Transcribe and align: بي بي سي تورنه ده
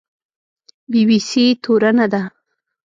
بي 0.91 1.01
بي 1.07 1.17
سي 1.29 1.45
تورنه 1.63 2.05
ده 2.13 2.21